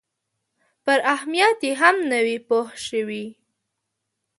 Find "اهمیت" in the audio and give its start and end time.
1.13-1.57